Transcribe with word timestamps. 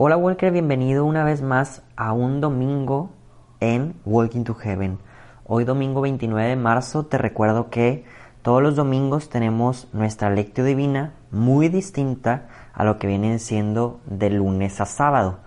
Hola 0.00 0.16
Walker, 0.16 0.52
bienvenido 0.52 1.04
una 1.04 1.24
vez 1.24 1.42
más 1.42 1.82
a 1.96 2.12
un 2.12 2.40
domingo 2.40 3.10
en 3.58 3.96
Walking 4.04 4.44
to 4.44 4.54
Heaven. 4.54 5.00
Hoy 5.44 5.64
domingo 5.64 6.00
29 6.00 6.50
de 6.50 6.54
marzo 6.54 7.06
te 7.06 7.18
recuerdo 7.18 7.68
que 7.68 8.04
todos 8.42 8.62
los 8.62 8.76
domingos 8.76 9.28
tenemos 9.28 9.88
nuestra 9.92 10.30
lectio 10.30 10.62
divina 10.62 11.14
muy 11.32 11.68
distinta 11.68 12.46
a 12.74 12.84
lo 12.84 13.00
que 13.00 13.08
viene 13.08 13.40
siendo 13.40 13.98
de 14.06 14.30
lunes 14.30 14.80
a 14.80 14.86
sábado, 14.86 15.40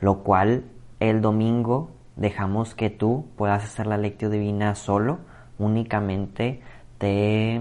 lo 0.00 0.20
cual 0.20 0.64
el 1.00 1.20
domingo 1.20 1.90
dejamos 2.16 2.74
que 2.74 2.88
tú 2.88 3.26
puedas 3.36 3.62
hacer 3.62 3.86
la 3.86 3.98
lectio 3.98 4.30
divina 4.30 4.74
solo, 4.74 5.18
únicamente 5.58 6.62
te 6.96 7.60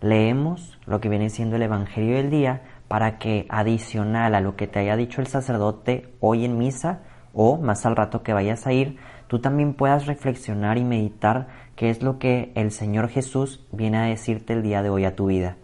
leemos 0.00 0.78
lo 0.86 1.02
que 1.02 1.10
viene 1.10 1.28
siendo 1.28 1.56
el 1.56 1.62
Evangelio 1.62 2.16
del 2.16 2.30
día 2.30 2.62
para 2.94 3.18
que 3.18 3.46
adicional 3.48 4.36
a 4.36 4.40
lo 4.40 4.54
que 4.54 4.68
te 4.68 4.78
haya 4.78 4.94
dicho 4.94 5.20
el 5.20 5.26
sacerdote 5.26 6.14
hoy 6.20 6.44
en 6.44 6.56
misa 6.58 7.00
o 7.32 7.56
más 7.56 7.86
al 7.86 7.96
rato 7.96 8.22
que 8.22 8.32
vayas 8.32 8.68
a 8.68 8.72
ir, 8.72 8.98
tú 9.26 9.40
también 9.40 9.74
puedas 9.74 10.06
reflexionar 10.06 10.78
y 10.78 10.84
meditar 10.84 11.48
qué 11.74 11.90
es 11.90 12.04
lo 12.04 12.20
que 12.20 12.52
el 12.54 12.70
Señor 12.70 13.08
Jesús 13.08 13.66
viene 13.72 13.98
a 13.98 14.02
decirte 14.02 14.52
el 14.52 14.62
día 14.62 14.80
de 14.80 14.90
hoy 14.90 15.06
a 15.06 15.16
tu 15.16 15.26
vida. 15.26 15.56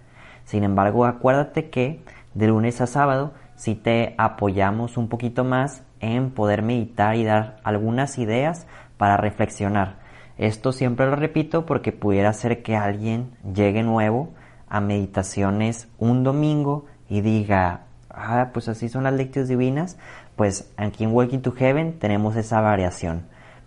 Sin 0.42 0.64
embargo, 0.64 1.04
acuérdate 1.04 1.70
que 1.70 2.02
de 2.34 2.48
lunes 2.48 2.80
a 2.80 2.88
sábado 2.88 3.32
si 3.54 3.76
te 3.76 4.16
apoyamos 4.18 4.96
un 4.96 5.08
poquito 5.08 5.44
más 5.44 5.84
en 6.00 6.32
poder 6.32 6.62
meditar 6.62 7.14
y 7.14 7.22
dar 7.22 7.60
algunas 7.62 8.18
ideas 8.18 8.66
para 8.96 9.16
reflexionar. 9.16 10.00
Esto 10.36 10.72
siempre 10.72 11.06
lo 11.06 11.14
repito 11.14 11.64
porque 11.64 11.92
pudiera 11.92 12.32
ser 12.32 12.64
que 12.64 12.74
alguien 12.74 13.30
llegue 13.54 13.84
nuevo 13.84 14.30
a 14.68 14.80
meditaciones 14.80 15.88
un 15.96 16.24
domingo 16.24 16.86
y 17.10 17.20
diga, 17.20 17.82
ah, 18.08 18.48
pues 18.54 18.68
así 18.68 18.88
son 18.88 19.04
las 19.04 19.12
lecturas 19.12 19.48
divinas, 19.48 19.98
pues 20.36 20.72
aquí 20.78 21.04
en 21.04 21.12
Walking 21.12 21.40
to 21.40 21.52
Heaven 21.52 21.98
tenemos 21.98 22.36
esa 22.36 22.62
variación 22.62 23.24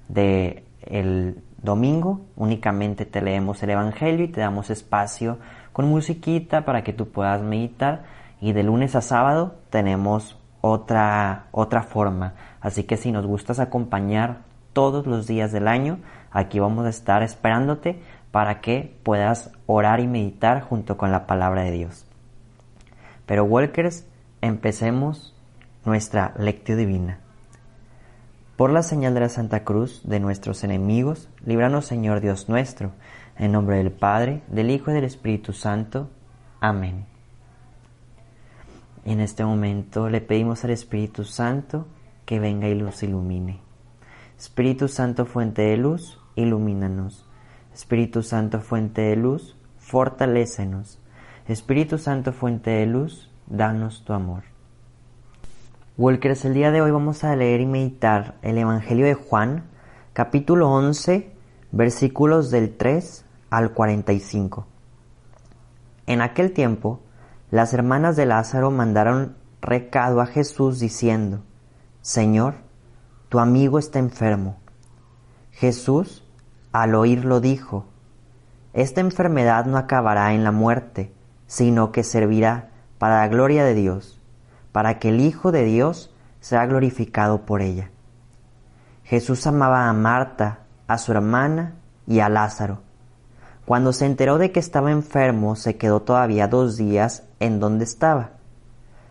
de 0.07 0.63
el 0.81 1.43
domingo 1.61 2.21
únicamente 2.35 3.05
te 3.05 3.21
leemos 3.21 3.63
el 3.63 3.69
Evangelio 3.69 4.25
y 4.25 4.27
te 4.27 4.41
damos 4.41 4.69
espacio 4.69 5.37
con 5.71 5.87
musiquita 5.87 6.65
para 6.65 6.83
que 6.83 6.93
tú 6.93 7.09
puedas 7.09 7.41
meditar 7.41 8.03
y 8.41 8.51
de 8.51 8.63
lunes 8.63 8.95
a 8.95 9.01
sábado 9.01 9.55
tenemos 9.69 10.37
otra 10.61 11.45
otra 11.51 11.83
forma. 11.83 12.33
Así 12.59 12.83
que 12.83 12.97
si 12.97 13.11
nos 13.11 13.25
gustas 13.25 13.59
acompañar 13.59 14.39
todos 14.73 15.07
los 15.07 15.27
días 15.27 15.51
del 15.51 15.67
año, 15.67 15.99
aquí 16.31 16.59
vamos 16.59 16.85
a 16.85 16.89
estar 16.89 17.23
esperándote 17.23 18.01
para 18.31 18.61
que 18.61 18.97
puedas 19.03 19.51
orar 19.65 19.99
y 19.99 20.07
meditar 20.07 20.61
junto 20.61 20.97
con 20.97 21.11
la 21.11 21.25
palabra 21.27 21.63
de 21.63 21.71
Dios. 21.71 22.05
Pero 23.25 23.43
Walkers, 23.45 24.05
empecemos 24.41 25.35
nuestra 25.85 26.33
lectio 26.37 26.75
divina. 26.75 27.19
Por 28.55 28.71
la 28.71 28.83
señal 28.83 29.13
de 29.13 29.21
la 29.21 29.29
Santa 29.29 29.63
Cruz 29.63 30.01
de 30.03 30.19
nuestros 30.19 30.63
enemigos, 30.63 31.29
líbranos 31.45 31.85
Señor 31.85 32.21
Dios 32.21 32.49
nuestro, 32.49 32.91
en 33.37 33.51
nombre 33.51 33.77
del 33.77 33.91
Padre, 33.91 34.43
del 34.47 34.69
Hijo 34.69 34.91
y 34.91 34.93
del 34.93 35.05
Espíritu 35.05 35.53
Santo. 35.53 36.09
Amén. 36.59 37.05
Y 39.05 39.11
en 39.11 39.19
este 39.19 39.43
momento 39.43 40.09
le 40.09 40.21
pedimos 40.21 40.63
al 40.63 40.69
Espíritu 40.69 41.23
Santo 41.23 41.87
que 42.25 42.39
venga 42.39 42.67
y 42.67 42.75
los 42.75 43.01
ilumine. 43.03 43.59
Espíritu 44.37 44.87
Santo, 44.87 45.25
fuente 45.25 45.63
de 45.63 45.77
luz, 45.77 46.19
ilumínanos. 46.35 47.25
Espíritu 47.73 48.23
Santo, 48.23 48.61
fuente 48.61 49.01
de 49.01 49.15
luz, 49.15 49.57
fortalécenos. 49.77 50.99
Espíritu 51.47 51.97
Santo, 51.97 52.31
fuente 52.31 52.71
de 52.71 52.85
luz, 52.85 53.29
danos 53.47 54.05
tu 54.05 54.13
amor. 54.13 54.43
Walkers, 55.97 56.45
el 56.45 56.53
día 56.53 56.71
de 56.71 56.81
hoy 56.81 56.91
vamos 56.91 57.25
a 57.25 57.35
leer 57.35 57.59
y 57.59 57.65
meditar 57.65 58.35
el 58.43 58.57
Evangelio 58.57 59.05
de 59.05 59.13
Juan, 59.13 59.65
capítulo 60.13 60.71
11, 60.71 61.33
versículos 61.73 62.49
del 62.49 62.77
3 62.77 63.25
al 63.49 63.73
45. 63.73 64.65
En 66.07 66.21
aquel 66.21 66.53
tiempo, 66.53 67.01
las 67.51 67.73
hermanas 67.73 68.15
de 68.15 68.25
Lázaro 68.25 68.71
mandaron 68.71 69.35
recado 69.59 70.21
a 70.21 70.27
Jesús 70.27 70.79
diciendo, 70.79 71.43
Señor, 72.01 72.55
tu 73.27 73.39
amigo 73.39 73.79
está 73.79 73.99
enfermo. 73.99 74.55
Jesús, 75.51 76.25
al 76.71 76.95
oírlo, 76.95 77.41
dijo, 77.41 77.83
Esta 78.71 79.01
enfermedad 79.01 79.65
no 79.65 79.77
acabará 79.77 80.33
en 80.33 80.45
la 80.45 80.53
muerte, 80.53 81.11
sino 81.47 81.91
que 81.91 82.03
servirá 82.03 82.69
para 82.97 83.19
la 83.19 83.27
gloria 83.27 83.63
de 83.63 83.73
Dios, 83.73 84.21
para 84.71 84.99
que 84.99 85.09
el 85.09 85.19
Hijo 85.19 85.51
de 85.51 85.63
Dios 85.63 86.13
sea 86.39 86.65
glorificado 86.65 87.45
por 87.45 87.61
ella. 87.61 87.91
Jesús 89.03 89.45
amaba 89.47 89.89
a 89.89 89.93
Marta, 89.93 90.59
a 90.87 90.97
su 90.97 91.11
hermana 91.11 91.75
y 92.07 92.19
a 92.19 92.29
Lázaro. 92.29 92.81
Cuando 93.65 93.93
se 93.93 94.05
enteró 94.05 94.37
de 94.37 94.51
que 94.51 94.59
estaba 94.59 94.91
enfermo, 94.91 95.55
se 95.55 95.77
quedó 95.77 96.01
todavía 96.01 96.47
dos 96.47 96.75
días 96.75 97.23
en 97.39 97.59
donde 97.59 97.85
estaba. 97.85 98.31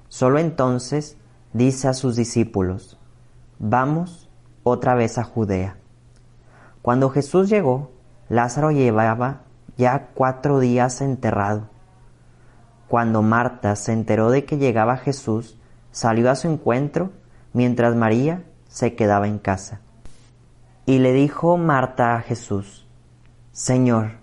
Solo 0.09 0.39
entonces 0.39 1.17
dice 1.53 1.89
a 1.89 1.95
sus 1.95 2.17
discípulos, 2.17 2.99
Vamos 3.59 4.29
otra 4.63 4.95
vez 4.95 5.19
a 5.19 5.25
Judea. 5.25 5.77
Cuando 6.83 7.11
Jesús 7.11 7.49
llegó, 7.49 7.93
Lázaro 8.29 8.71
llevaba 8.73 9.43
ya 9.77 10.09
cuatro 10.15 10.59
días 10.59 11.01
enterrado. 11.01 11.69
Cuando 12.93 13.23
Marta 13.23 13.75
se 13.75 13.95
enteró 13.95 14.29
de 14.29 14.45
que 14.45 14.59
llegaba 14.59 14.99
Jesús, 14.99 15.57
salió 15.93 16.31
a 16.31 16.35
su 16.35 16.47
encuentro, 16.47 17.11
mientras 17.55 17.97
María 17.97 18.45
se 18.69 18.95
quedaba 18.97 19.29
en 19.29 19.39
casa. 19.39 19.81
Y 20.85 20.99
le 20.99 21.15
dijo 21.15 21.57
Marta 21.57 22.17
a 22.17 22.21
Jesús, 22.21 22.87
Señor, 23.51 24.19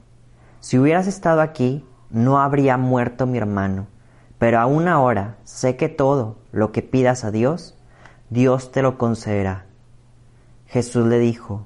si 0.60 0.78
hubieras 0.78 1.08
estado 1.08 1.42
aquí, 1.42 1.84
no 2.12 2.40
habría 2.40 2.78
muerto 2.78 3.26
mi 3.26 3.40
hermano, 3.40 3.88
pero 4.38 4.60
aún 4.60 4.88
ahora 4.88 5.38
sé 5.46 5.76
que 5.76 5.90
todo 5.90 6.38
lo 6.52 6.72
que 6.72 6.84
pidas 6.84 7.24
a 7.24 7.32
Dios, 7.32 7.76
Dios 8.30 8.72
te 8.72 8.84
lo 8.84 9.00
concederá. 9.00 9.66
Jesús 10.68 11.08
le 11.08 11.18
dijo, 11.18 11.66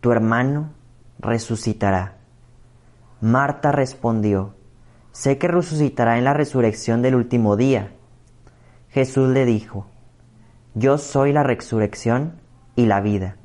Tu 0.00 0.12
hermano 0.12 0.70
resucitará. 1.18 2.18
Marta 3.20 3.72
respondió, 3.72 4.54
sé 5.16 5.38
que 5.38 5.48
resucitará 5.48 6.18
en 6.18 6.24
la 6.24 6.34
resurrección 6.34 7.00
del 7.00 7.14
último 7.14 7.56
día. 7.56 7.90
Jesús 8.90 9.30
le 9.30 9.46
dijo, 9.46 9.86
Yo 10.74 10.98
soy 10.98 11.32
la 11.32 11.42
resurrección 11.42 12.34
y 12.74 12.84
la 12.84 13.00
vida. 13.00 13.36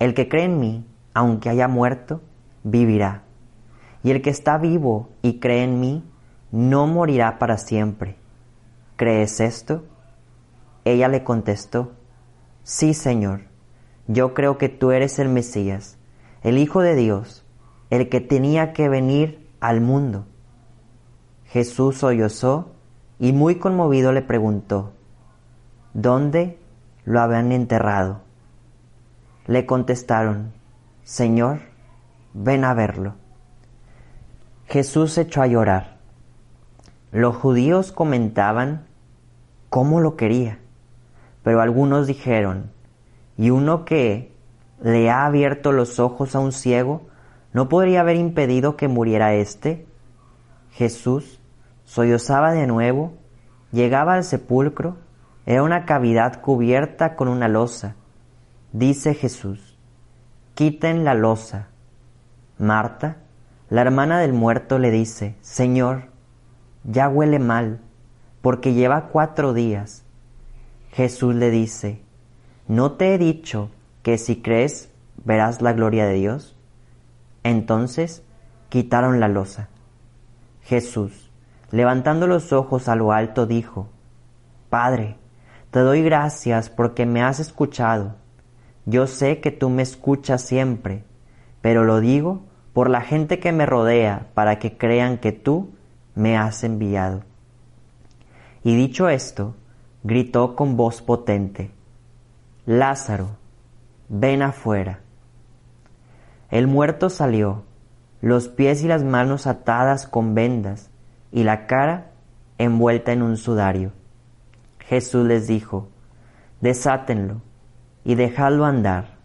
El 0.00 0.12
que 0.12 0.28
cree 0.28 0.46
en 0.46 0.58
mí, 0.58 0.84
aunque 1.14 1.50
haya 1.50 1.68
muerto, 1.68 2.20
vivirá. 2.64 3.22
Y 4.02 4.10
el 4.10 4.22
que 4.22 4.30
está 4.30 4.58
vivo 4.58 5.10
y 5.22 5.38
cree 5.38 5.62
en 5.62 5.78
mí, 5.78 6.04
no 6.50 6.88
morirá 6.88 7.38
para 7.38 7.58
siempre. 7.58 8.16
¿Crees 8.96 9.38
esto? 9.38 9.84
Ella 10.84 11.06
le 11.06 11.22
contestó, 11.22 11.92
Sí, 12.64 12.92
Señor, 12.92 13.42
yo 14.08 14.34
creo 14.34 14.58
que 14.58 14.68
tú 14.68 14.90
eres 14.90 15.20
el 15.20 15.28
Mesías, 15.28 15.96
el 16.42 16.58
Hijo 16.58 16.80
de 16.80 16.96
Dios, 16.96 17.46
el 17.88 18.08
que 18.08 18.20
tenía 18.20 18.72
que 18.72 18.88
venir 18.88 19.48
al 19.60 19.80
mundo. 19.80 20.26
Jesús 21.48 21.96
sollozó 21.96 22.72
y 23.18 23.32
muy 23.32 23.54
conmovido 23.54 24.12
le 24.12 24.20
preguntó, 24.20 24.92
¿dónde 25.94 26.58
lo 27.04 27.20
habían 27.20 27.52
enterrado? 27.52 28.20
Le 29.46 29.64
contestaron, 29.64 30.52
Señor, 31.04 31.60
ven 32.34 32.64
a 32.64 32.74
verlo. 32.74 33.14
Jesús 34.66 35.12
se 35.12 35.22
echó 35.22 35.40
a 35.40 35.46
llorar. 35.46 35.96
Los 37.12 37.36
judíos 37.36 37.92
comentaban 37.92 38.86
cómo 39.70 40.00
lo 40.00 40.16
quería, 40.16 40.58
pero 41.42 41.62
algunos 41.62 42.06
dijeron, 42.06 42.70
¿y 43.38 43.48
uno 43.48 43.86
que 43.86 44.34
le 44.82 45.08
ha 45.08 45.24
abierto 45.24 45.72
los 45.72 45.98
ojos 45.98 46.34
a 46.34 46.40
un 46.40 46.52
ciego, 46.52 47.06
no 47.54 47.70
podría 47.70 48.02
haber 48.02 48.16
impedido 48.16 48.76
que 48.76 48.88
muriera 48.88 49.32
éste? 49.32 49.86
Jesús 50.72 51.37
sollozaba 51.88 52.52
de 52.52 52.66
nuevo, 52.66 53.14
llegaba 53.72 54.12
al 54.12 54.22
sepulcro, 54.22 54.98
era 55.46 55.62
una 55.62 55.86
cavidad 55.86 56.42
cubierta 56.42 57.16
con 57.16 57.28
una 57.28 57.48
losa. 57.48 57.96
Dice 58.72 59.14
Jesús, 59.14 59.78
quiten 60.54 61.04
la 61.04 61.14
losa. 61.14 61.68
Marta, 62.58 63.16
la 63.70 63.80
hermana 63.80 64.20
del 64.20 64.34
muerto, 64.34 64.78
le 64.78 64.90
dice, 64.90 65.36
Señor, 65.40 66.10
ya 66.84 67.08
huele 67.08 67.38
mal, 67.38 67.80
porque 68.42 68.74
lleva 68.74 69.08
cuatro 69.08 69.54
días. 69.54 70.04
Jesús 70.90 71.34
le 71.34 71.50
dice, 71.50 72.02
¿no 72.66 72.92
te 72.92 73.14
he 73.14 73.18
dicho 73.18 73.70
que 74.02 74.18
si 74.18 74.42
crees 74.42 74.90
verás 75.24 75.62
la 75.62 75.72
gloria 75.72 76.04
de 76.04 76.14
Dios? 76.14 76.54
Entonces 77.44 78.22
quitaron 78.68 79.20
la 79.20 79.28
losa. 79.28 79.70
Jesús, 80.60 81.27
levantando 81.70 82.26
los 82.26 82.52
ojos 82.52 82.88
a 82.88 82.96
lo 82.96 83.12
alto, 83.12 83.46
dijo, 83.46 83.88
Padre, 84.70 85.16
te 85.70 85.80
doy 85.80 86.02
gracias 86.02 86.70
porque 86.70 87.06
me 87.06 87.22
has 87.22 87.40
escuchado. 87.40 88.16
Yo 88.86 89.06
sé 89.06 89.40
que 89.40 89.50
tú 89.50 89.68
me 89.68 89.82
escuchas 89.82 90.42
siempre, 90.42 91.04
pero 91.60 91.84
lo 91.84 92.00
digo 92.00 92.42
por 92.72 92.88
la 92.88 93.02
gente 93.02 93.38
que 93.38 93.52
me 93.52 93.66
rodea 93.66 94.28
para 94.34 94.58
que 94.58 94.78
crean 94.78 95.18
que 95.18 95.32
tú 95.32 95.70
me 96.14 96.36
has 96.36 96.64
enviado. 96.64 97.22
Y 98.64 98.74
dicho 98.76 99.08
esto, 99.08 99.54
gritó 100.04 100.56
con 100.56 100.76
voz 100.76 101.02
potente, 101.02 101.70
Lázaro, 102.64 103.30
ven 104.08 104.42
afuera. 104.42 105.00
El 106.50 106.66
muerto 106.66 107.10
salió, 107.10 107.64
los 108.20 108.48
pies 108.48 108.82
y 108.82 108.88
las 108.88 109.04
manos 109.04 109.46
atadas 109.46 110.06
con 110.06 110.34
vendas 110.34 110.90
y 111.32 111.44
la 111.44 111.66
cara 111.66 112.10
envuelta 112.58 113.12
en 113.12 113.22
un 113.22 113.36
sudario. 113.36 113.92
Jesús 114.80 115.26
les 115.26 115.46
dijo, 115.46 115.88
desátenlo 116.60 117.42
y 118.04 118.14
dejadlo 118.14 118.64
andar. 118.64 119.18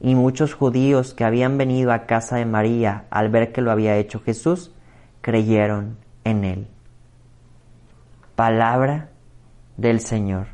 Y 0.00 0.14
muchos 0.14 0.54
judíos 0.54 1.14
que 1.14 1.24
habían 1.24 1.56
venido 1.56 1.92
a 1.92 2.06
casa 2.06 2.36
de 2.36 2.44
María 2.44 3.06
al 3.10 3.30
ver 3.30 3.52
que 3.52 3.62
lo 3.62 3.70
había 3.70 3.96
hecho 3.96 4.20
Jesús, 4.20 4.74
creyeron 5.20 5.96
en 6.24 6.44
él. 6.44 6.68
Palabra 8.36 9.10
del 9.76 10.00
Señor. 10.00 10.53